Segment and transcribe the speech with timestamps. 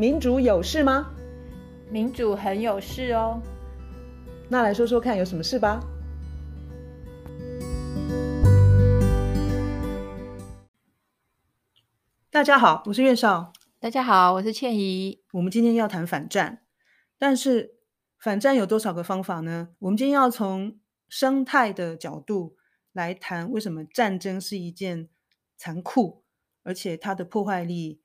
[0.00, 1.12] 民主有事吗？
[1.90, 3.42] 民主很有事哦。
[4.48, 5.80] 那来说说看，有什么事吧？
[12.30, 13.52] 大家好，我是月少。
[13.80, 15.20] 大家好，我是倩怡。
[15.32, 16.62] 我们今天要谈反战，
[17.18, 17.74] 但是
[18.20, 19.70] 反战有多少个方法呢？
[19.80, 20.78] 我们今天要从
[21.08, 22.54] 生态的角度
[22.92, 25.08] 来谈，为什么战争是一件
[25.56, 26.22] 残酷，
[26.62, 28.00] 而且它的破坏力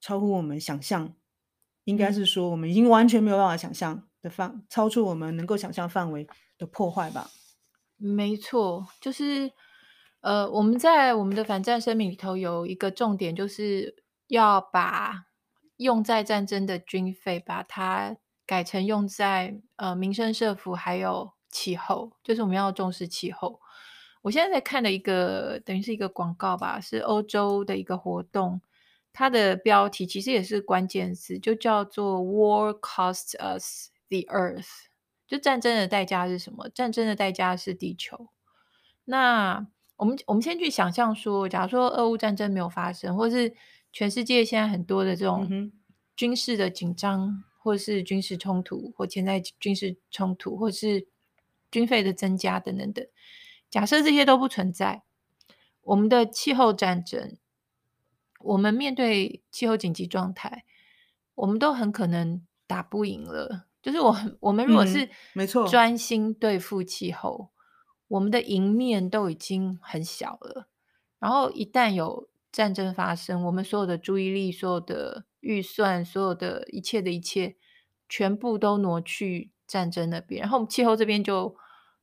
[0.00, 1.14] 超乎我们想象。
[1.88, 6.26] 应该是说，我们已经完全没有办法想象的范，超出我们能够想象范围
[6.58, 7.30] 的破坏吧？
[7.96, 9.50] 没错，就是
[10.20, 15.24] 呃，我们在我们的反战声明里头有一个重点，就是要把
[15.78, 23.60] 用在战争的军费，把它改成用在呃民生社福还有气候，就是我们要重视气候。
[24.20, 28.60] 我现在在看的一个等于是一个广告吧，是欧洲的一个活动。
[29.12, 34.68] 它的标题其实也是关键词，就叫做 “War costs us the Earth”，
[35.26, 36.68] 就战争的代价是什么？
[36.68, 38.28] 战争的代价是地球。
[39.04, 43.52] 那我们我们先去想象说，假如说俄乌战争没有发生，或是
[43.92, 45.72] 全世界现在很多的这种
[46.14, 51.08] 军事的紧张，或是军事冲突，或潜在军事冲突，或是
[51.72, 53.04] 军费的增加等等等。
[53.68, 55.02] 假设这些都不存在，
[55.82, 57.36] 我们的气候战争。
[58.38, 60.64] 我们面对气候紧急状态，
[61.34, 63.66] 我们都很可能打不赢了。
[63.82, 67.50] 就是我，我们如果是没错专心对付气候，
[68.08, 70.68] 我们的赢面都已经很小了。
[71.18, 77.56] 然后一旦有战争发生，我们所有的注意力、所有的预算、所有的一切的一切，
[78.08, 80.42] 全部都挪去战争那边。
[80.42, 81.56] 然后我们气候这边就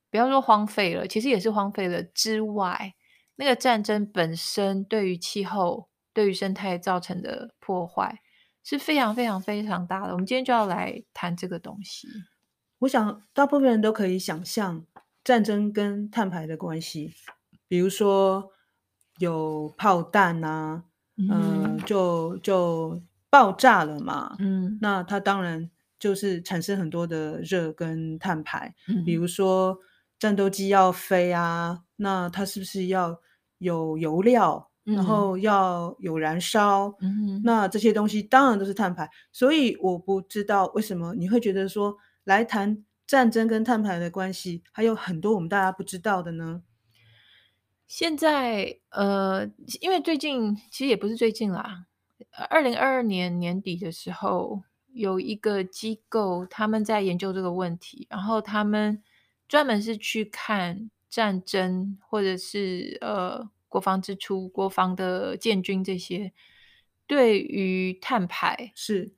[0.10, 2.96] 不要说荒废了，其实也是荒废了之外，
[3.36, 5.90] 那个战争本身对于气候。
[6.16, 8.22] 对于生态造成的破坏
[8.64, 10.14] 是非常非常非常大的。
[10.14, 12.08] 我们今天就要来谈这个东西。
[12.80, 14.86] 我想大部分人都可以想象
[15.24, 17.14] 战争跟碳排的关系，
[17.68, 18.52] 比如说
[19.20, 20.86] 有炮弹啊，
[21.18, 28.74] 嗯、呃，就就爆炸了嘛，嗯，那它当然就是产生很多的热跟碳排。
[28.88, 29.78] 嗯、比如说
[30.18, 33.20] 战斗机要飞啊，那它是不是要
[33.58, 34.72] 有油料？
[34.86, 46.62] 然后要有燃烧，嗯，那这些东西当然都是碳排，所以我不知道为什么你会觉得说来谈战争跟碳排的关系，还有很多我们大家不知道的呢？
[47.88, 49.50] 现在呃，
[49.82, 51.88] 因为最近其实也不是最近啦，
[52.50, 54.62] 二零二二年年底的时候，
[54.94, 59.02] 有一个机构他们在研究这个问题，然后他们
[59.48, 63.50] 专门是去看战争或者是呃。
[63.76, 66.32] 国防支出、国防的建军这些，
[67.06, 69.14] 对于碳排是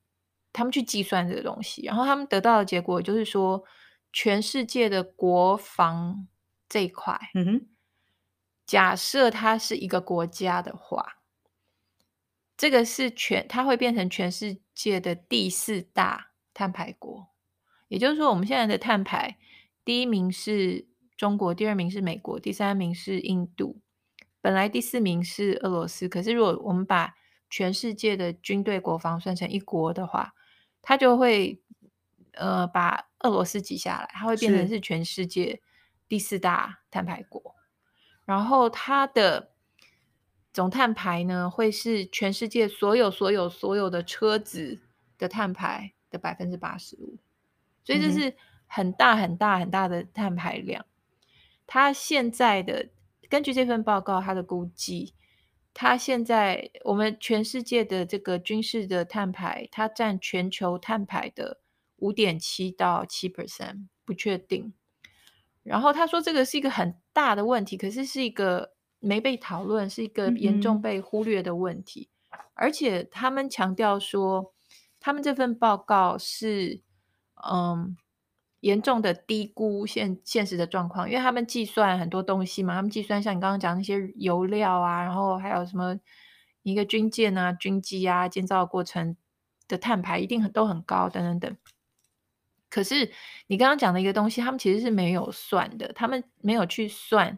[0.52, 3.64] 他们去计算这个东西，然后他们得到的结果就是说，
[4.12, 6.28] 全世界的国防
[6.68, 7.68] 这一块，嗯哼，
[8.66, 11.20] 假设它是一个国家的话，
[12.58, 17.28] 这个是全，它会变成全世界的第四大碳排国，
[17.90, 19.38] 也就是说，我们现在的碳排，
[19.86, 23.80] 第一名是中国，第二名是美国，第三名是印度。
[24.40, 27.16] 本来第四名是俄罗斯，可是如果我们把
[27.50, 30.34] 全世界的军队国防算成一国的话，
[30.82, 31.62] 它就会
[32.34, 35.62] 呃把俄罗斯挤下来，它会变成是全世界
[36.08, 37.56] 第四大碳排国。
[38.26, 39.52] 然后它的
[40.54, 44.80] 总碳排呢，会是全世界所有所有所有的车子
[45.18, 47.18] 的碳排的百分之八十五，
[47.84, 48.36] 所以这是
[48.68, 50.86] 很大很大很大的碳排量。
[51.66, 52.90] 它现在的。
[53.30, 55.14] 根据这份报告，它的估计，
[55.74, 61.60] 它现在我们全世界的这个军事的碳排，它占全球碳排的
[61.98, 64.74] 五点七到七 percent，不确定。
[65.64, 72.10] 然后他说这个是一个很大的问题，可是是一个没被讨论，是一个严重被忽略的问题。
[72.54, 74.54] 而且他们强调说，
[75.00, 76.82] 他们这份报告是，
[77.50, 77.98] 嗯。
[78.62, 85.98] 严重的低估现现实的状况，因为他们计算很多东西嘛，他们计算像你刚刚讲那些油料啊，然后还有什么
[86.64, 89.16] 一个军舰啊、军机啊建造过程
[89.68, 91.58] 的碳排一定很都很高等等等。
[92.70, 93.12] 可是
[93.48, 97.38] 你刚刚讲的一个东西，他们其实是没有算的，他们没有去算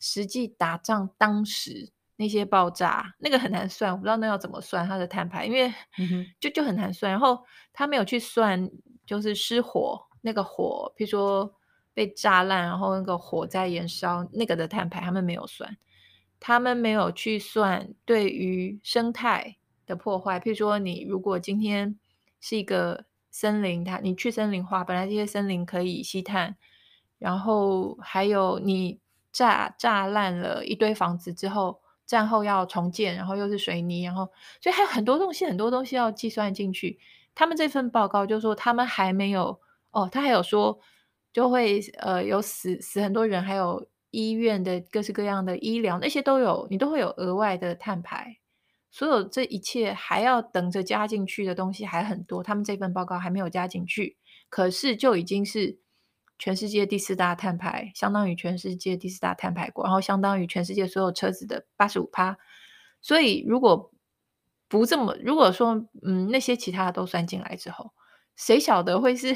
[0.00, 5.72] 实际打仗当时那些爆炸，那个很难算，我不知道那要怎么算它的碳排，因为
[6.40, 7.12] 就就很难算。
[7.12, 8.70] 然后他没有去算，
[9.06, 10.00] 就是失火。
[10.24, 11.54] 那个火，譬如说
[11.92, 15.76] 被炸烂，然后那个火在燃烧，那个的碳排他们没有算，
[16.40, 19.56] 他们没有去算对于生态
[19.86, 20.40] 的破坏。
[20.40, 21.98] 譬如说，你如果今天
[22.40, 26.56] 是一个森林，它你去森林化，本来这些森林可以吸碳，
[27.18, 28.98] 然后还有你
[29.30, 34.30] 炸炸烂了一堆房子之后，战后要重建，然后又是水泥，然后
[34.60, 36.98] 所以还有很多东西，很多东西要计算进去。
[37.34, 39.60] 他们这份报告就说他们还没有
[39.94, 40.78] 哦，他还有说
[41.32, 48.38] 就会呃有死死很多人，还有医院的各式各样的医疗那些都有，你都会有额外的碳排。
[48.90, 54.16] 所有这一切还要等着加进去的东西还很多，他们这份报告还没有加进去，
[54.48, 55.80] 可是就已经是
[56.38, 62.38] 全世界第四大碳排，相当于全世界第四大碳排国，然后相当于全世界所有车子的八十五趴。
[63.02, 63.92] 所以如果
[64.68, 67.90] 不这么，如果说嗯那些其他的都算进来之后，
[68.36, 69.34] 谁晓得会是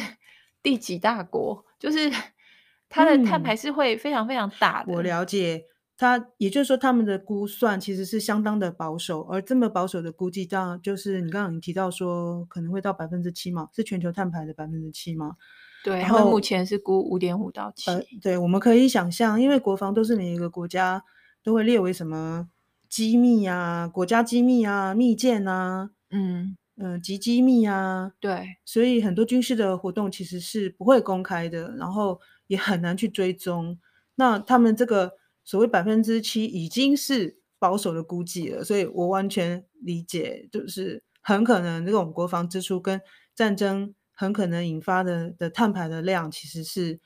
[0.62, 1.64] 第几大国？
[1.78, 2.10] 就是
[2.88, 4.92] 它的碳排是会非常非常大的。
[4.92, 5.64] 嗯，我了解。
[6.00, 15.34] 它也就是说，他们的估算其实是相当的保守，而这么保守的估计，当然就是你刚刚你提到说可能会到百分之七嘛，是全球碳排的百分之七吗？
[15.82, 17.90] 对，然后目前是估五点五到七。
[17.90, 21.02] 呃，对，我们可以想象，因为国防都是每一个国家
[21.42, 22.48] 都会列为什么
[22.88, 33.78] 机密啊、国家机密啊、密件啊，嗯嗯、呃，极机密啊，对，所以很多军事的活动其实是不会公开的，然后也很难去追踪。
[34.14, 35.18] 那他们这个。
[35.44, 43.00] 所谓百分之七已经是保守的估计了，所以我完全理解，就是很可能这种国防支出跟
[43.34, 47.00] 战争很可能引发的的碳排的量，其实是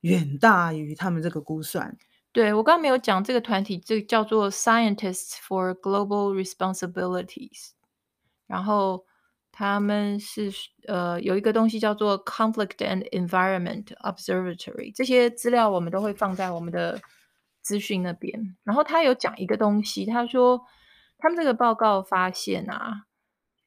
[0.00, 1.94] 远大于他们这个估算。
[2.32, 7.72] 对，我刚刚没有讲这个团体，这个叫做 Scientists for Global Responsibilities，
[8.46, 9.04] 然后
[9.52, 10.50] 他们是
[10.88, 17.00] 呃有一个东西叫做 Conflict and Environment Observatory，这些资料我们都会放在我们的。
[17.64, 20.60] 资讯那边，然后他有讲一个东西，他说
[21.16, 23.04] 他们这个报告发现啊，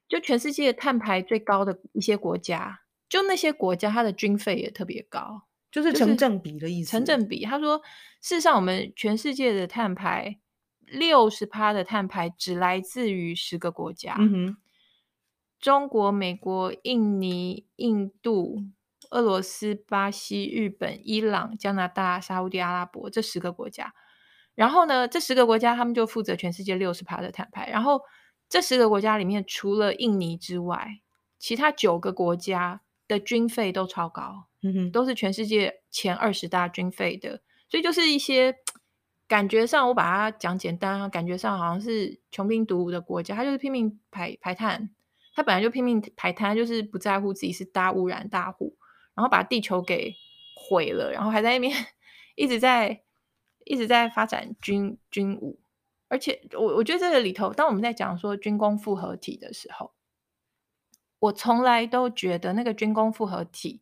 [0.10, 6.92] 就全世界碳排最高的一些国家，就那些国家，它的军费也特别高，就是成正比的意思。
[6.92, 7.78] 成正比，他说，
[8.22, 10.40] 事实上我们全世界的碳排
[10.82, 14.58] 六十趴的碳排只来自于十个国家，嗯哼，
[15.66, 18.66] 中国、美国、印尼、印度。
[19.10, 23.96] 俄罗斯、巴西、日本、伊朗、加拿大、沙乌地阿拉伯这十个国家，
[24.54, 27.68] 然后呢，这十个国家他们就负责全世界六十趴的碳排。
[27.68, 28.02] 然后
[28.48, 31.02] 这十个国家里面，除了印尼之外，
[31.40, 37.42] 其他九个国家的军费都超高，嗯哼，都是全世界前二十大军费的。
[37.68, 38.56] 所以就是一些
[39.28, 44.90] 感觉上，我把它讲简单，感觉上好像是穷兵黩武的国家，他就是拼命排排碳，
[45.36, 48.76] 他本来就拼命排碳，就是不在乎自己是大污染大户。
[49.14, 50.14] 然后把地球给
[50.56, 51.74] 毁了，然后还在那边
[52.36, 53.02] 一直在
[53.64, 55.58] 一直在发展军军武，
[56.10, 59.94] 而且我我觉得这个里头，当我们在讲说军工复合体的时候，
[61.20, 63.82] 我从来都觉得那个军工复合体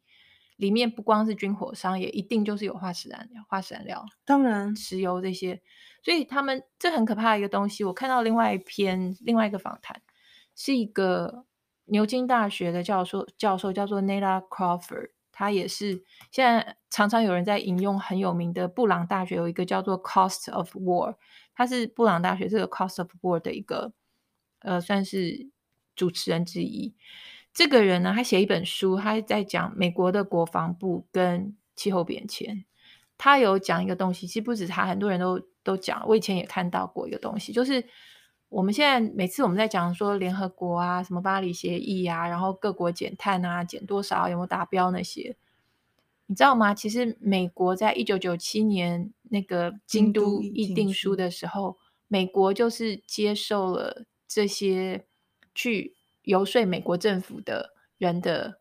[0.56, 5.64] 里面不光是军火商，也一定就是有化石燃料、化石燃料，当然石油这些，
[6.04, 7.84] 所以他们这很可怕的一个东西。
[7.84, 10.00] 我看到另外一篇另外一个访谈，
[10.56, 11.46] 是一个
[11.86, 15.12] 牛津大学的教授，教授叫做 Nella Crawford。
[15.36, 21.16] 他也是现在常常有人在引用很有名的布朗大学有一个叫做 Cost of War，
[21.56, 23.94] 他是布朗大学这个 Cost of War 的一个
[24.60, 25.50] 呃算是
[25.96, 26.94] 主持人之一。
[27.52, 32.64] 这个人呢，他写一本书，他在讲美国的国防部跟气候变迁。
[33.18, 36.08] 他有讲一个东西，其实不止他，很多人都都讲。
[36.08, 37.84] 我以前也看到过一个东西，就是。
[38.54, 45.36] 我们现在每次我们在讲说联合国啊，什么巴黎协议啊，然后各国减碳啊，减多少，有没有达标那些，
[46.28, 46.72] 你知道吗？
[46.72, 55.08] 其实美国在一九九七年那个京都议定书的时候，美国就是接受了这些
[55.56, 58.60] 去游说美国政府的人的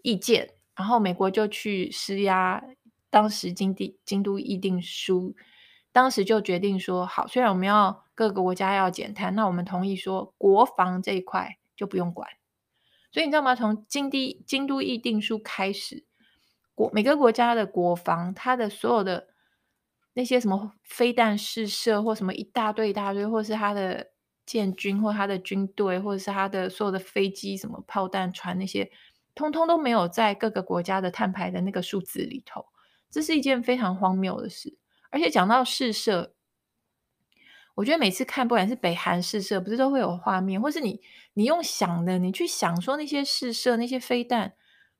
[0.00, 2.64] 意见，然后美国就去施压，
[3.10, 5.36] 当时京地京都议定书。
[5.96, 12.28] 当时就决定说好，虽然我们要各个国家要减碳，那我们同意说国防这一块就不用管。
[13.10, 13.54] 所以你知道吗？
[13.54, 16.04] 从京地京都议定书开始，
[16.74, 19.28] 国每个国家的国防，它的所有的
[20.12, 24.08] 那些什么飞弹试射或什么一大堆一大堆，或是它的
[24.44, 28.90] 建军或它的军队，或者是它的所有的飞机、什么炮弹、船那些，
[29.34, 32.66] 通通都没有在各个国家的碳排的那个数字里头。
[33.10, 34.76] 这是一件非常荒谬的事。
[35.10, 36.34] 而且讲到试射，
[37.74, 41.00] 我觉得每次看，不管是北韩试射，不是都会有画面，或是你
[41.34, 44.54] 你用想的，你去想说那些试射那些飞弹，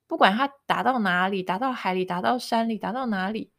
[0.07, 3.51] 不管它打到哪里，打到海里，打到山里，打到哪里，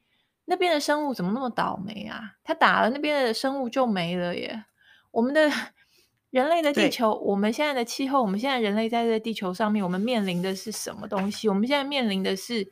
[0.45, 2.35] 那边的生物怎么那么倒霉啊？
[2.43, 4.65] 它打了那边的生物就没了耶。
[5.11, 5.49] 我们的
[6.29, 11.49] 人类的地球，我们现在的气候，我们现在人类在这个地球上面，我们面临的是什么东西？
[11.49, 12.71] 我们现在面临的是，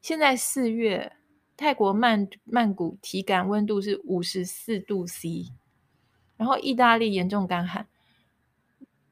[0.00, 1.12] 现在四月，
[1.56, 5.52] 泰国曼曼谷体感温度是五十四度 C，
[6.36, 7.86] 然后意大利严重干旱。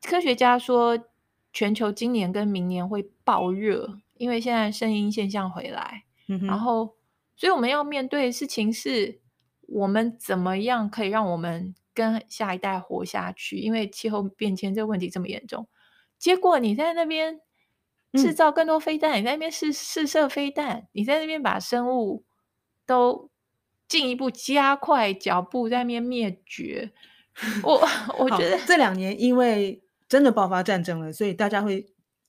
[0.03, 1.07] 科学家说，
[1.53, 6.05] 全球今年跟明年会爆热，因为现在声音现象回来。
[6.29, 6.97] 嗯、然后，
[7.37, 9.21] 所以我们要面对的事情是，
[9.63, 13.57] 我们怎么样可以让我们跟下一代活下去？
[13.57, 15.67] 因为气候变迁这个问题这么严重，
[16.19, 17.41] 结果你在那边
[18.13, 22.25] 制造更多飞弹，嗯、你在那边试试射飞弹，你在那边把生物
[22.87, 23.31] 都
[23.89, 26.93] 进一步加快脚步在面灭绝。
[27.63, 27.81] 我
[28.19, 31.87] 我觉得这两年因为真的爆发战争了，所以大家会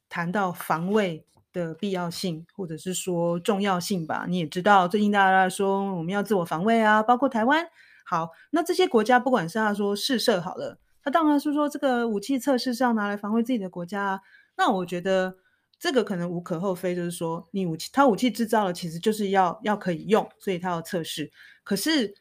[0.09, 4.25] 谈到防卫的必要性，或者是说重要性吧。
[4.27, 7.67] 你也知道，最近大家说我们要自我防卫啊，包括台湾。
[8.03, 14.19] 好，那这些国家不管是他说试射好了，他当然是说这个武器测试是要拿来防卫自己的国家啊。
[14.57, 15.35] 那我觉得
[15.79, 21.31] 这个可能无可厚非，就是说你武器，他武器制造了，其实就是要要可以用，所以他要测试。
[21.63, 22.13] 可是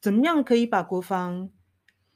[0.00, 1.50] 怎么样可以把国防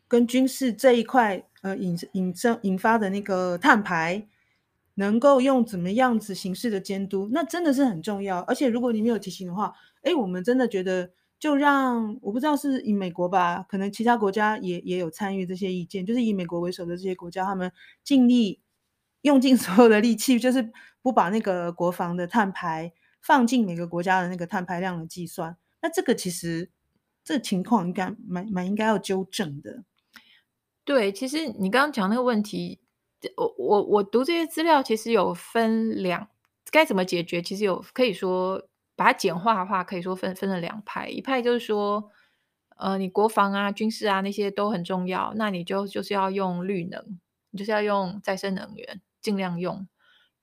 [0.06, 4.26] 跟军事这一块呃引引生引发的那个碳排，
[4.94, 8.40] 能够用怎么样子形式的监督，那真的是很重要。
[8.40, 9.72] 而且如果你没有提醒的话，
[10.02, 11.10] 哎，我们真的觉得。
[11.36, 17.70] 就让我不知道是以美国吧，可能其他国家也也有参与这些意见，就是以美国为首的这些国家，他们
[18.02, 18.60] 尽力
[19.24, 25.58] 用尽所有的力气，就是不把那个国防的碳排放进每个国家的那个碳排量的计算。
[25.82, 26.70] 那这个其实
[27.22, 29.84] 这情况应该蛮蛮应该要纠正的。
[30.84, 32.80] 对，其实你刚刚讲那个问题，
[33.36, 36.28] 我我我读这些资料，其实有分两
[36.70, 38.68] 该怎么解决，其实有可以说。
[38.96, 42.12] 把它简化的话，可以说分分了两派，一派就是说，
[42.76, 47.18] 呃，你国防啊、军事啊那些都很重要，那你就就是要用绿能，
[47.50, 49.88] 你就是要用再生能源，尽量用。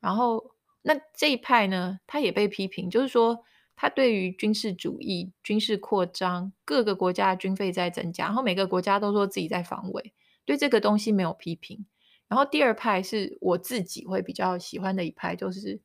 [0.01, 3.45] 然后那这一派呢，他也被批评，就是说
[3.77, 11.85] 他对于军事主义、军事扩张，各个国家的军费在增加，然后每个国家都说自己在防卫，对这个东西没有批评。
[12.27, 15.79] 然后第二派是我自己会比较喜欢的一派，就是。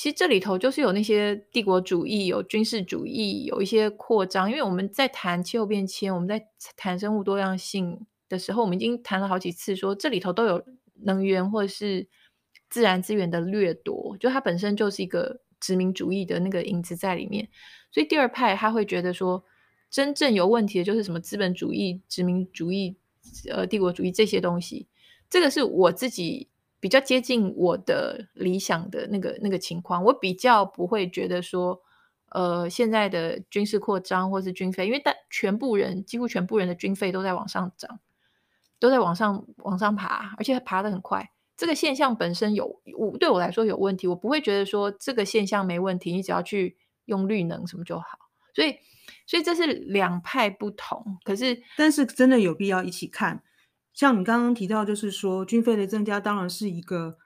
[0.00, 4.48] 其实这里头就是有那些帝国主义、有军事主义、有一些扩张。
[4.48, 6.40] 因为我们在谈气候变迁、我们在
[6.76, 10.64] 谈生物多样性的时候，我们已经谈了好几次，说这里头都有
[11.02, 12.06] 能源或是
[12.70, 17.48] 自然资源的掠夺，就它本身就是一个殖民主义的那个影子在里面。
[17.90, 19.44] 所以第二派他会觉得说，
[19.90, 22.96] 真正有问题的就是什么资本主义、殖民主义、
[23.50, 24.86] 呃帝国主义这些东西。
[25.30, 26.48] 这个是我自己。
[26.80, 31.82] 比较接近我的理想的那个那个情况，我比较不会觉得说，
[32.28, 37.98] 呃，现在的军事扩张或是军费，因为但全部人几乎全部人的军费都在往上涨，
[38.78, 41.30] 都在往上往上爬，而且爬得很快。
[41.56, 48.06] 这个现象本身有我对我来说有问题，我不会觉得说这个现象没问题，你只要去用绿能什么就好。
[48.54, 48.76] 所以，
[49.26, 51.18] 所以这是两派不同。
[51.24, 53.42] 可是，但是真的有必要一起看。
[53.92, 57.18] 像你刚刚提到，就是说军费的增加当然是一个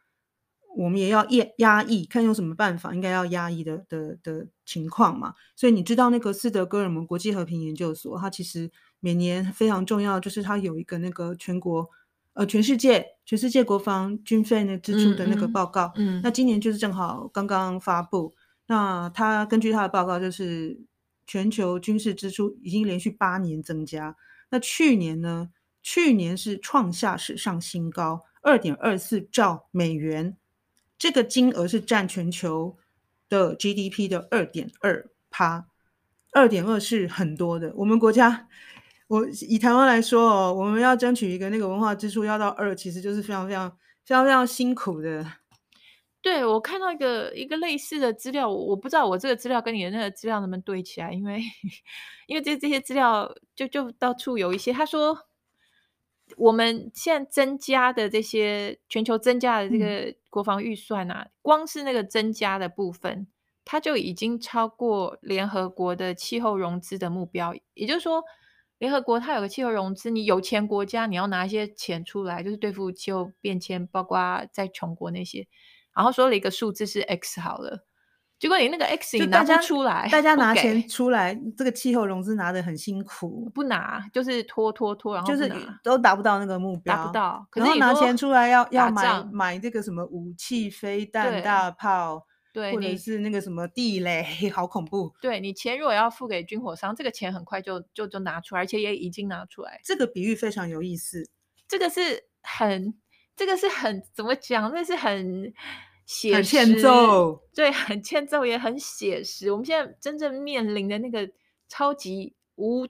[0.77, 5.35] 我们也要压压抑，看用什么办法，应该要压抑的的的情况嘛。
[5.55, 8.71] 所以你知道那个斯德哥尔摩国际和平研究所，它其实
[9.03, 11.91] 每年非常重要，就是它有一个那个全国
[12.33, 15.93] 呃全世界全世界国防军费呢支出的那个报告。
[15.97, 18.33] 嗯，嗯，那今年就是正好刚刚发布。
[18.67, 20.81] 那它根据它的报告，就是
[21.27, 24.17] 全球军事支出已经连续八年增加。
[24.49, 25.51] 那去年呢？
[25.85, 30.37] 去年是创下史上新高，二点二四兆美元，
[30.97, 32.77] 这个金额是占全球
[33.29, 35.67] 的 GDP 的二点二趴，
[36.33, 37.73] 二点二是很多的。
[37.75, 38.47] 我们国家，
[39.13, 45.23] 我以台湾来说哦，我们要争取一个那个文化支出要到二，其实就是非常非常非常非常辛苦的。
[46.23, 51.43] 对，我看到一个一个类似的资料，我不知道我这个资料跟你的那个资料能不能对起来，因为
[52.27, 55.19] 因为这这些资料就就到处有一些，他说。
[56.39, 63.27] 我们现在增加的这些全球增加的这个国防预算啊，嗯、光是那个增加的部分，
[63.67, 67.55] 它就已经超过联合国的气候融资的目标。
[67.75, 68.25] 也就是说，
[68.83, 75.47] 联合国它有个气候融资，你有钱国家你要拿一些钱出来，就是对付气候变迁，包括在穷国那些。
[75.95, 77.87] 然后说了一个数字是 X 好了。
[78.41, 85.49] 结果你那个 X 你拿不出来，大家拿钱出来，这个气候融资拿的很辛苦，不拿就是拖拖拖，然后就是
[85.85, 87.47] 都达不到那个目标，达不到。
[87.53, 95.13] 可是你拿钱出来要要买买这个什么武器、飞弹、大炮，对，或者是那个什么地雷， 好恐怖。
[95.21, 99.81] 对，你钱如果要付给军火商，这个钱很快就就就拿出来，而且也已经拿出来。
[99.83, 101.31] 这个比喻非常有意思。
[101.67, 102.95] 这个是很，
[103.35, 104.71] 这个是很怎么讲？
[104.75, 105.53] 那是很
[106.05, 109.51] 写实，很欠揍，对，很欠揍，也很写实。
[109.51, 111.31] 我们现在真正面临的那个
[111.69, 112.87] 超级无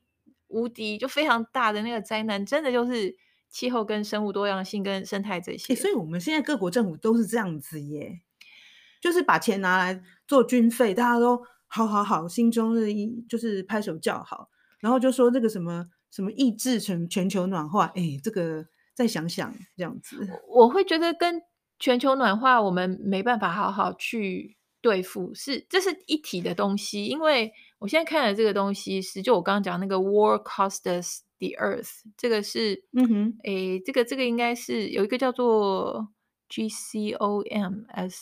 [0.49, 3.17] 无敌就非常大的那个灾难，真的就是
[3.49, 5.75] 气候跟生物多样性跟生态这些。
[5.77, 8.21] 所以我们现在各国政府都是这样子耶，
[9.03, 14.49] 就是把钱拿来做军费，大家都好好好，心中的一就是拍手叫好，
[14.81, 15.89] 然后就说这个什么。
[16.13, 17.87] 什么抑制全全球暖化？
[17.95, 21.41] 哎，这个再想想这样子，我会觉得跟
[21.79, 27.07] 全球暖化我们没办法好好去对付，是这是一体的东西。
[27.07, 36.09] 因为我现在看的这个东西是，就我刚刚讲那个 War Cost Us the Earth，这个是，嗯哼，哎，这个这个应该是有一个叫做
[36.51, 38.17] GCOMS，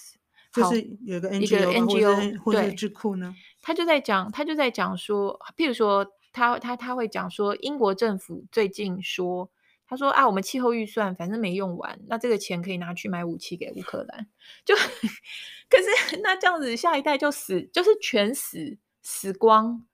[0.52, 6.06] 就是有个 NGO NGO 或者智库呢，他就在讲，他就在讲说，譬如说。
[6.32, 9.50] 他他他会讲说，英国政府最近说，
[9.84, 14.28] 他说啊，我们气候预算反正没用完，那这个钱可以拿去买武器给乌克兰。
[14.64, 19.84] 就可是那这样子，下一代就死，就是全死死光，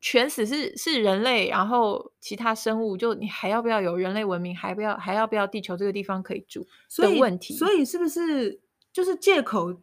[0.00, 6.64] 全死是是人类，然后其他生物，就你还要不要有人类文明，还不要还要不要地球这个地方可以住
[6.98, 7.56] 的问题。
[7.56, 8.60] 所以，所以是不是
[8.92, 9.82] 就是借口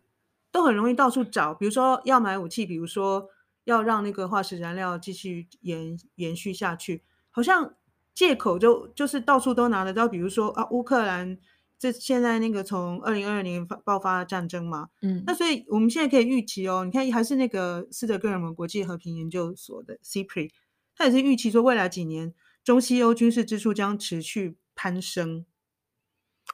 [0.52, 3.30] 都很容易到处找，比如说要买武器，比如说。
[3.66, 7.76] 要让那个化石燃料继续延延续下去，好像
[8.16, 10.08] 借口就就是到处都拿得到。
[10.08, 11.38] 比如说啊，乌克兰
[11.78, 20.50] 这现在那个从二零二二年爆发战争嘛，嗯，那所以我们现在可以预期哦，你看还是那个斯德哥尔摩国际和平研究所的 CIPRI，
[20.96, 25.46] 他也是预期说未来几年中西欧军事支出将持续攀升，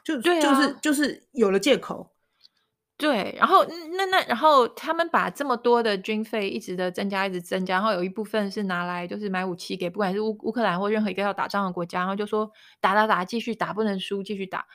[0.04, 2.15] 就就是就是有了借口。
[2.98, 3.66] 对，然后
[3.98, 12.50] 那那然后他们把这么多的军费一直的增加，一直增加，然后有一部分是拿来就是买武器给不管是乌乌克兰或任何一个要打仗的国家，然后就说
[12.80, 14.66] 打打打，继续打，不能输，继续打。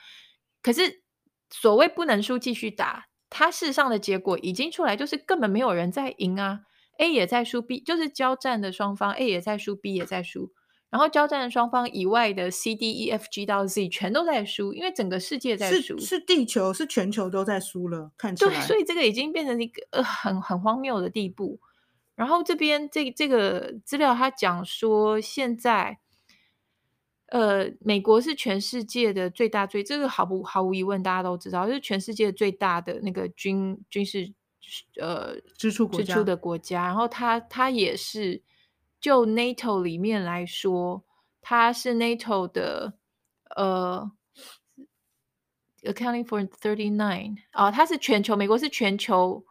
[0.61, 1.01] 可是
[1.49, 6.59] 所谓不能输，继续打，它事实上的结果已经出来，就是根本没有人在赢啊
[6.99, 10.51] ，A 也在输，B 就是交战的双方 A 也在输，B 也在输。
[10.91, 18.51] 然后交战双方以外的 C D E F G 到 Z 全都在输，因为整个世界在输，是，是地球是全球都在输了，看起来。
[18.51, 21.61] 对，所以这个已经变成一个呃很很荒谬的地步。
[22.13, 25.99] 然后这边这这个资料他讲说，现在
[27.27, 34.33] 呃美国是全世界的最大最这个毫不毫无疑问大家都知道，就是全世界最大的那个军军事
[34.99, 38.43] 呃支出国家支出的国家，然后他他也是。
[39.01, 41.03] 就 NATO 里面来说，
[41.41, 42.93] 它是 NATO 的
[43.55, 44.11] 呃
[45.81, 49.43] ，accounting for thirty nine 啊，它是全球美国是全球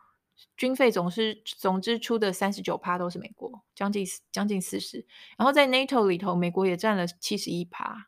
[0.56, 5.04] 军费总是总支出的三十九趴都是美国，将近将近四十。
[5.36, 8.06] 然后在 NATO 里头，美国也占了七十一趴，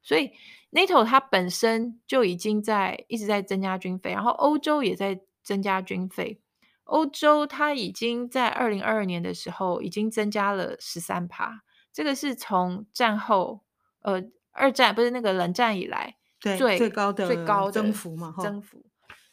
[0.00, 0.30] 所以
[0.70, 6.40] NATO 它本身就已经在一直在增加军费，然后欧洲也在增加军费。
[6.88, 13.60] 欧洲它已经在二零二二年的时候已经增加了十三趴，这个是从战后
[14.00, 14.22] 呃
[14.52, 18.86] 二战不是那个冷战以来最最高的最高的增幅嘛，增幅。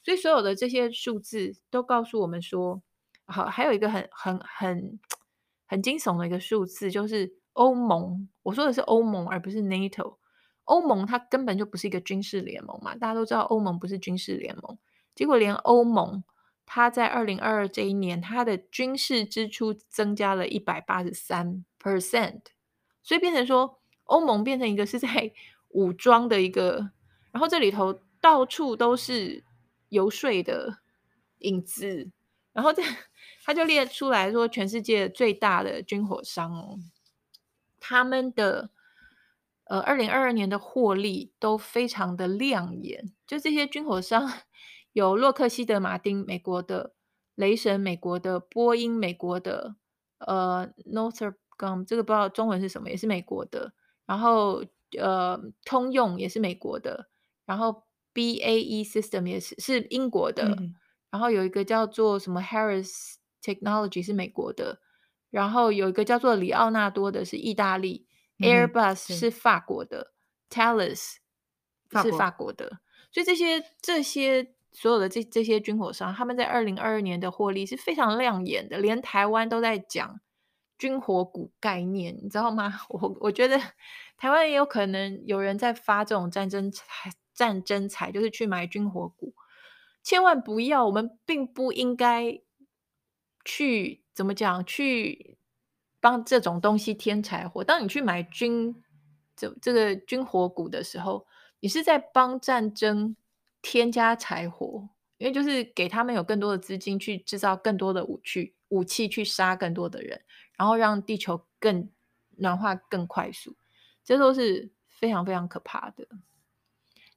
[0.04, 2.82] 所以所有的这些数字都告诉我们说，
[3.26, 5.00] 好，还有一个很很很
[5.66, 8.28] 很惊悚的一个数字，就是欧盟。
[8.44, 10.18] 我说的是欧盟，而不是 NATO。
[10.66, 14.78] 欧盟它根本就不是一个军事联盟嘛，大家都知道欧盟不是军事联盟，
[15.16, 16.22] 结果连欧盟。
[16.66, 22.42] 他在二零二二这一年，他的军事支出增加了一百八十三 percent，
[23.04, 25.32] 所以变成说，欧盟变成一个是在
[25.70, 26.92] 武装的一个，
[27.32, 29.44] 然后这里头到处都是
[29.90, 30.80] 游说的
[31.40, 32.10] 影子，
[32.52, 32.82] 然后这
[33.44, 36.80] 他就列出来说，全世界最大的军火商哦，
[37.80, 38.72] 他们的
[39.66, 44.32] 呃二零二二年的获利都非常的亮眼，就这些军火商。
[44.96, 46.94] 有洛克希德马丁，美国的；
[47.36, 49.76] 雷神，美国的；波音，美国的；
[50.20, 53.74] 呃，Northrop Grumman，这个不知道中文是什么，也是美国的。
[54.06, 54.64] 然后
[54.98, 57.10] 呃，通用也是美国的。
[57.46, 60.56] 然后 BAE System 也是是英国的。
[60.58, 60.76] 嗯。
[61.12, 64.80] 然后有一个叫做什么 Harris Technology 是美国的。
[65.30, 68.08] 然后有一个叫做里奥纳多的是意大利。
[68.40, 68.48] 嗯。
[68.48, 70.14] Airbus 是法国的。
[70.50, 71.16] Thales
[72.02, 72.80] 是法国的。
[73.12, 74.55] 所以这些这些。
[74.76, 80.20] 所有的这这些军火商，他们在二零二二年的获利是非常亮眼的，连台湾都在讲
[80.78, 82.82] 军火股概念，你知道吗？
[82.90, 83.58] 我我觉得
[84.18, 89.34] 台湾也有可能有人在发这种战争财，战争财就是去买军火股，
[90.04, 92.42] 千万不要，我们并不应该
[93.46, 95.38] 去怎么讲，去
[96.02, 97.64] 帮这种东西添柴火。
[97.64, 98.84] 当你去买军
[99.36, 101.26] 这这个军火股的时候，
[101.62, 103.16] 你是在帮战争
[103.68, 110.24] 添加柴火，因为就是给他们有更多的资金去制造更多的武器，武器去杀更多的人，
[110.56, 111.90] 然后让地球更
[112.38, 113.58] 暖化更快速，
[114.04, 116.08] 这都是非常非常可怕的。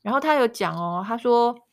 [0.00, 1.68] 然后他有讲哦，他说，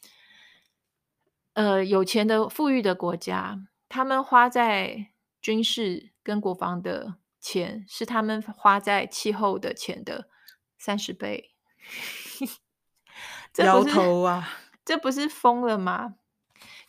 [1.54, 5.12] 呃，有钱的富裕的国家，他们花在
[5.42, 10.28] 军事跟国防的钱，是他们花在气候的钱的
[10.78, 11.54] 三十倍。
[13.64, 14.50] 摇头啊，
[14.86, 16.16] 这不是疯了吗？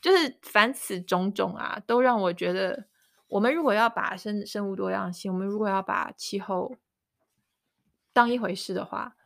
[0.01, 2.87] 就是凡此种种啊，都让我觉得，
[3.29, 6.77] 我们如果要把生生物多样性，我们如果要把气候
[8.13, 9.17] 当一回事的话，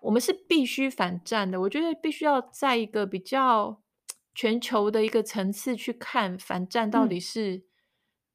[0.00, 1.60] 我们是必须反战的。
[1.62, 3.80] 我觉得必须要在一个比较
[4.34, 7.62] 全球的一个层次去看反战到底是、嗯、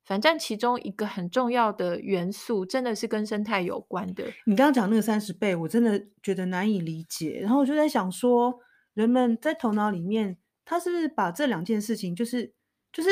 [0.04, 4.24] 反战其中一个很重要的元素，真的是跟生态有关的。
[4.46, 7.40] 你刚刚讲那个三十倍，我真的觉得难以理解。
[7.42, 8.60] 然后我就在想说，
[8.95, 12.51] 人们在头脑里面，他是把这两件事情，就是
[12.91, 13.10] 就是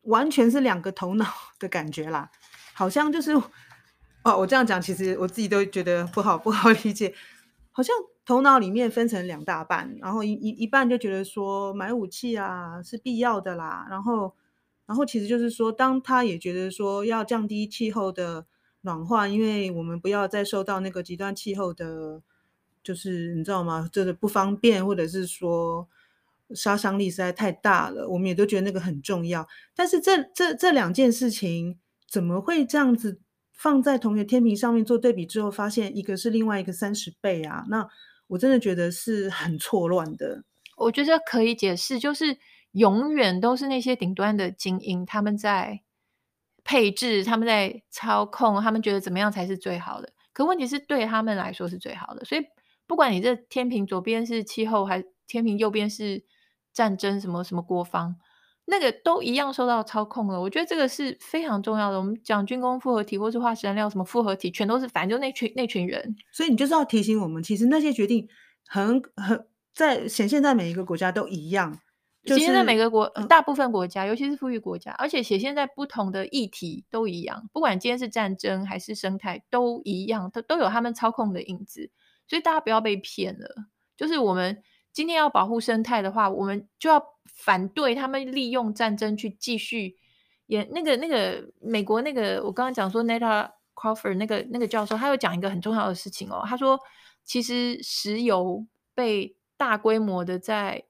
[0.00, 1.26] 完全是两个头脑
[1.60, 2.32] 的感觉啦？
[2.74, 3.32] 好像就是
[4.24, 7.14] 哦，我这样讲，其实我自己都觉得不好不好理解。
[7.72, 14.34] 好像头脑里面分成两大半，然后一一一半就觉得说买武器啊是必要的啦，然后
[14.86, 18.46] 然后其实就是说，当他也觉得说要降低气候的
[18.80, 22.22] 暖化，因为我们不要再受到那个极端气候的，
[22.82, 23.88] 就是你知道吗？
[23.92, 25.88] 这个不方便，或者是说
[26.54, 29.46] 杀伤力实在太大了，我们也都觉得那个很重要。
[29.74, 33.20] 但是这这这两件事情怎么会这样子？
[33.52, 37.86] 放在同学天平上面做对比之后，发现一个是另外一个三十倍啊，那
[38.28, 40.44] 我真的觉得是很错乱的。
[40.78, 42.38] 我觉得可以解释，就是
[42.70, 45.82] 永远都是那些顶端的精英，他们在
[46.64, 50.10] 配置，他们在操控，他们觉得怎么样才是最好的。
[50.32, 52.46] 可问题是对他们来说是最好的，所以
[52.90, 56.24] 不管你这天平左边是气候，还天平右边是
[56.72, 58.16] 战争，什么什么国防。
[58.64, 61.98] 那个都一样受到操控了，我觉得这个是非常重要的。
[61.98, 66.16] 我们讲军工复合体或是化石燃料什么复合体，全都是反正就那群那群人。
[66.32, 68.28] 所以你就是要提醒我们，其实那些决定
[68.66, 71.78] 很很在显现在每一个国家都一样，
[72.24, 77.48] 就是、显现在每个国大部分国家，尤其是富裕国家，而且显现在不同的议题都一样。
[77.52, 81.90] 不管今天是战争还是生态，都一样，都都有他们操控的影子。
[82.30, 84.62] 所以大家不要被骗了，就是我们。
[84.92, 87.00] 今天要保护生态的话，我们就要
[87.32, 89.96] 反对他们利用战争去继续
[90.46, 96.42] 演那个那个美国那个我刚刚讲说，Neta Crawford 那个那个教授，他有讲一个很重要的事情哦。
[96.44, 96.76] 他说，
[97.22, 100.84] 其实石油被大规模的在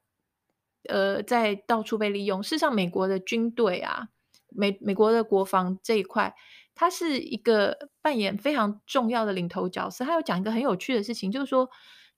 [0.89, 2.43] 呃在到处被利用。
[2.43, 4.09] 事实上，美国的军队啊，
[4.49, 6.35] 美美国的国防这一块，
[6.81, 10.05] 它是一个扮演非常重要的领头角色。
[10.05, 11.69] 他有讲一个很有趣的事情，就是说。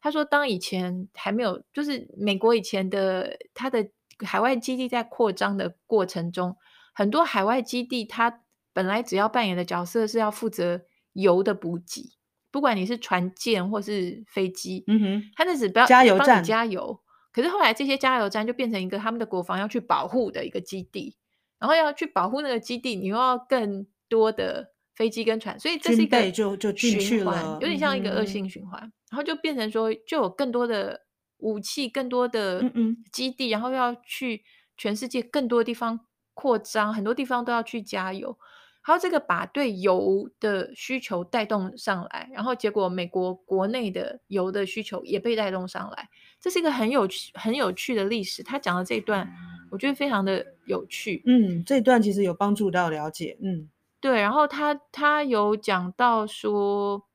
[0.04, 3.88] 他说：“当以前还没有，就是美国以前的他的
[4.26, 6.56] 海外基地在扩张的过程中，
[6.92, 8.40] 很多海外基地他
[8.72, 10.80] 本来只要扮演的角色是要负责
[11.12, 12.10] 油的补给，
[12.50, 17.00] 不管你是船舰或是飞机，嗯哼，他那只不要加油站加油。
[17.32, 21.16] 可是后来这些加油站就变成一个他们的国防要去保护的一个基地，
[21.60, 31.00] 然后要去保护那个基地，你又要更多的。”飞机跟船，所以这是一个就就循环，有点像一个恶性循环，嗯，然后就变成说，就有更多的
[31.38, 32.62] 武器，更多的
[33.10, 34.44] 基地，嗯嗯，然后要去
[34.76, 35.98] 全世界更多地方
[36.34, 38.36] 扩张，很多地方都要去加油，
[38.82, 48.42] 还有这个把对油的需求带动上来，然后结果美国国内的油的需求也被带动上来，这是一个很有趣、很有趣的历史。
[48.42, 49.26] 他讲的这一段，
[49.70, 51.22] 我觉得非常的有趣。
[51.24, 53.38] 嗯，这一段其实有帮助到了解。
[53.42, 53.70] 嗯。
[54.02, 57.06] 对，然后他他有讲到说，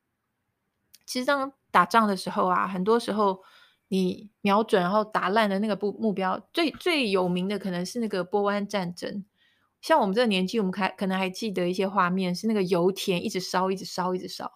[1.05, 3.43] 其实当打仗的时候啊，很多时候
[3.89, 9.25] 你瞄准然后打烂的那个目目标，最最有名的可能是那个波湾战争。
[9.81, 14.49] 像我们这个年纪，我们还可能还记得一些画面，是那个油田一直烧，一直烧，一直烧。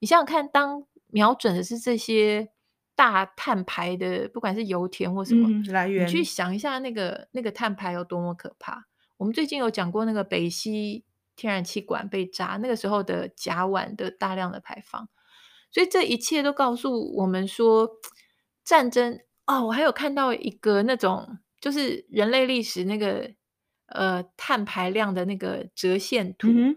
[0.00, 2.48] 你想想看，当瞄准的是这些
[2.96, 8.86] 大碳排的，不管是油田或什么、嗯、来源，你去想一下那个那个碳排有多么可怕。
[9.18, 11.04] 我们最近有讲过那个北溪。
[11.36, 15.06] 天然气管被炸，那个时候的甲烷的大量的排放，
[15.70, 17.88] 所以这一切都告诉我们说，
[18.64, 23.30] 战争哦，我还有看到一个那种，就是人类历史那个
[23.88, 26.48] 呃碳排量的那个折线图。
[26.48, 26.76] 嗯、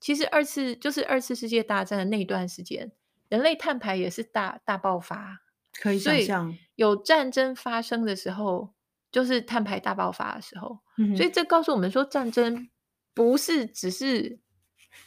[0.00, 2.90] 其实二次就是二次世界大战的那段时间，
[3.28, 5.42] 人类碳排也是大大爆发，
[5.80, 8.74] 可以想象，有战争发生的时候，
[9.12, 10.80] 就是碳排大爆发的时候。
[10.98, 12.68] 嗯、所以这告诉我们说，战争。
[13.14, 14.38] 不是只是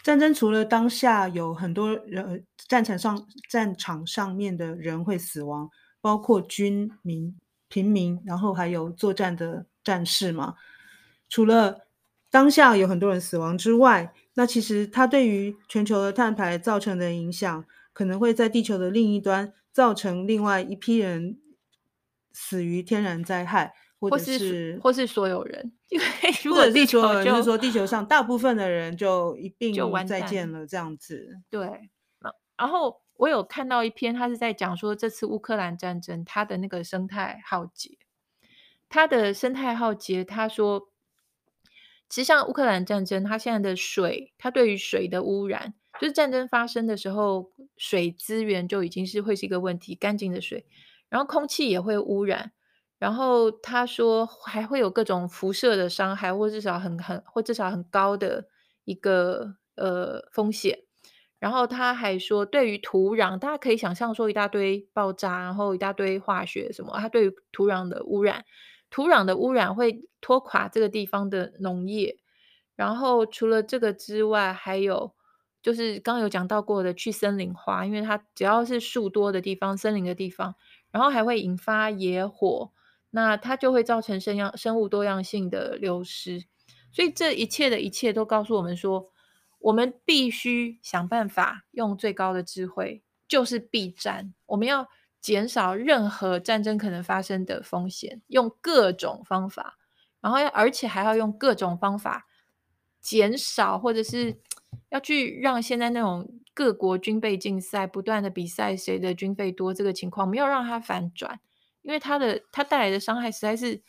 [0.02, 5.70] 战争，除了当下有很多人战场上战场上面的人会死亡，
[6.02, 7.36] 包括军民、
[7.68, 10.56] 平民，然后还有作战的战士嘛。
[11.30, 11.88] 除了
[12.30, 21.38] 当下有很多人死亡之外，那其实它对于全球的碳排造成的影响，可能会在地球的另一端造成另外一批人
[22.32, 23.74] 死于天然灾害，
[24.10, 26.06] 或者是，或是所有人， 因为
[26.44, 29.74] 如果地球就，就是说地球上大部分的人就一并
[30.06, 31.40] 再见了这样子。
[31.50, 31.90] 对，
[32.58, 37.98] 然后我有看到一篇，他是在讲说这次乌克兰战争它的那个生态浩劫，
[38.90, 40.90] 它的生态浩劫，他说。
[42.10, 50.68] 其实像乌克兰战争，它现在的水，它对于水的污染，就是战争发生的时候，水资源就已经是会是一个问题，干净的水，
[51.10, 52.52] 然后空气也会污染，
[53.04, 58.46] 然后他说还会有各种辐射的伤害，或至少很很或至少很高的
[58.86, 60.80] 一个呃风险。
[61.38, 68.46] 然后他还说，对于土壤，大家可以想象说一大堆爆炸，然后一大堆化学什么，它对于土壤的污染。
[68.90, 72.16] 土壤的污染会拖垮这个地方的农业，
[72.78, 75.14] 然后除了这个之外，还有
[75.62, 80.56] 就是刚有讲到过的去森林化，因为它只要是树多的地方、森林的地方，
[80.92, 82.72] 然后还会引发野火，
[83.16, 86.44] 那它就会造成生样生物多样性的流失。
[86.92, 89.10] 所以这一切的一切都告诉我们说，
[89.60, 94.90] 我们必须想办法用最高的智慧，就是避战，我们要。
[95.24, 99.78] 减少任何战争可能发生的风险，用各种方法，
[100.20, 102.28] 然后要而且还要用各种方法
[103.00, 104.42] 减少，或者是
[104.90, 111.40] 要去让现在那种各国军备竞赛不断的比赛谁的军费多这个情况没有让它反转，
[111.84, 113.82] 因为它的它带来的伤害实在是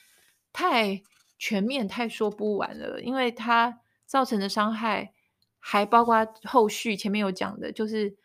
[0.52, 1.02] 太
[1.38, 5.14] 全面、太说不完了，因为它造成的伤害
[5.59, 8.16] 还包括后续前面有讲的，就是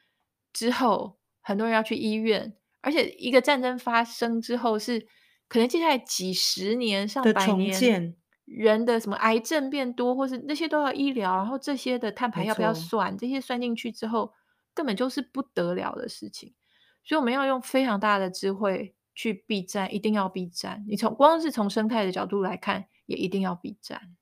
[0.52, 2.56] 之后很多人要去医院。
[2.82, 5.06] 而且一个战争发生之后，是
[5.50, 13.18] 可能接下来几十年、上百年，人的什么癌症变多，或是那些都要医疗，然后这些的碳排要不要算？
[13.18, 14.34] 这些算进去之后，
[14.74, 16.54] 根本就是不得了的事情。
[17.04, 20.86] 所以我们要用非常大的智慧去避战，一定要避战。
[20.88, 24.16] 你从光是从生态的角度来看，也一定要避战。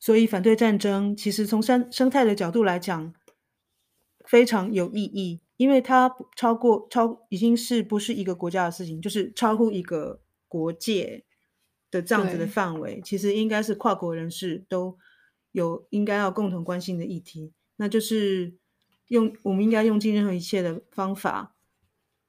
[0.00, 3.14] 所以反对战争，其实从生生态的角度来讲，
[4.24, 5.42] 非常有意义。
[5.56, 11.24] 因为它超过超已经是不是一个国家的事情，就是超乎一个国界
[11.88, 14.98] 的这样子的范围，其实应该是跨国人士都
[15.52, 18.56] 有应该要共同关心的议题，那就是
[19.06, 21.54] 用我们应该用尽任何一切的方法，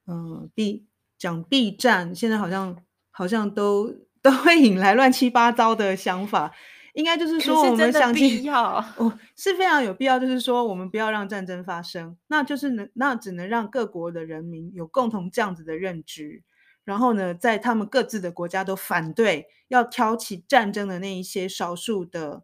[0.05, 0.85] 嗯，避
[1.21, 2.75] 讲 B 战，现在好像
[3.11, 6.51] 好像都 都会引来乱七八糟的想法。
[6.93, 10.17] 应该就是说，我们想必要哦，是非常有必要。
[10.17, 16.41] 就是说，我们不要让战争发生，那就是能，那只能让各国的人民有共同这样子的认知，
[16.83, 22.43] 然后呢，在他们各自的国家都反对要挑起战争的那一些少数的，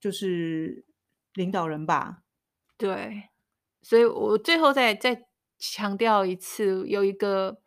[0.00, 0.84] 就是
[1.32, 2.18] 领导人吧。
[2.76, 3.30] 对，
[3.80, 5.26] 所以我最后再再
[5.58, 7.60] 强调一次，有一个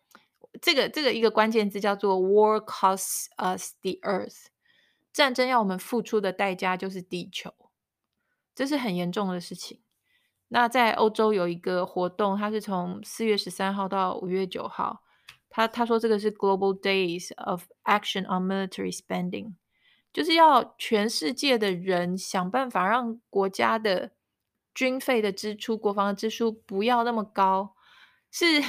[0.62, 4.46] 这个这个一个关键字叫做 “War costs us the earth”。
[5.12, 7.54] 战争要我们付出的代价就是地球，
[8.56, 9.82] 这是很严重的事情。
[10.48, 15.04] 那在欧洲有一个活动，它是从四月十三号到五月九号。
[15.50, 19.54] 他他说这个是 Global Days of Action on Military Spending，
[20.12, 24.14] 就是要全世界的人想办法让国家的
[24.74, 27.76] 军费的支出、国防的支出不要那么高，
[28.32, 28.64] 是。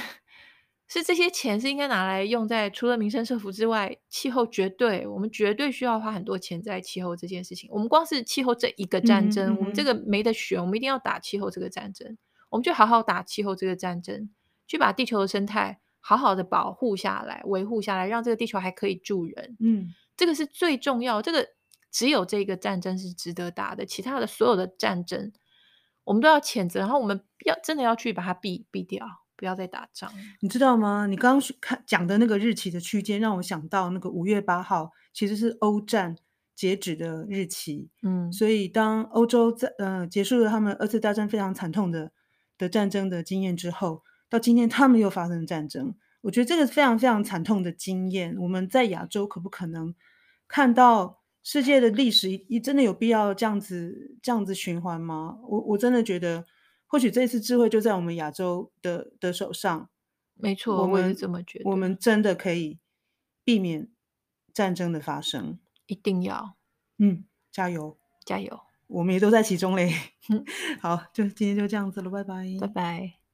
[0.87, 7.69] 是这些钱是应该拿来用在除了民生社福之外，气候绝对我们绝对需要花很多钱在气候这件事情。
[7.71, 12.17] 我们光是气候这一个战争，嗯嗯、我们这个没得选，我们一定要打气候这个战争。
[12.49, 14.29] 我们就好好打气候这个战争，
[14.67, 19.57] 去把地球的生态好好的保护下来、维护下来，让这个地球还可以住人。
[19.59, 21.19] 嗯，这个是最重要。
[21.19, 21.49] 这个
[21.91, 25.33] 只有这个战争是值得打的，其他的所有的战争
[26.03, 29.07] 我们都要谴责，然后我们要真的要去把它避避掉。
[29.37, 31.07] 不要再打仗，你知道吗？
[31.07, 36.15] 你刚刚看讲的那个日期的区间，让我想到那个五月八号其实是欧战
[36.55, 37.89] 截止的日期。
[38.01, 42.11] 嗯，所以当欧洲在呃结束了他们二次大战非常惨痛的
[42.57, 45.93] 的战争的经验之后，到今天他们又发生战争。
[46.21, 49.93] 我觉得这个非常非常惨痛的经验，我们在亚洲可不可能
[50.47, 52.29] 看到世界的历史？
[52.31, 55.37] 一真的有必要这样子这样子循环吗？
[55.43, 56.45] 我我真的觉得。
[56.95, 59.89] 或许这次智慧就在我们亚洲的的手上，
[60.35, 61.69] 没错，我们我这么觉得。
[61.69, 62.79] 我们真的可以
[63.43, 63.89] 避免
[64.53, 66.55] 战争的发生，一定要，
[66.97, 69.91] 嗯，加油，加油，我们也都在其中嘞。
[70.79, 73.24] 好，就今天就这样子了，拜拜，拜拜。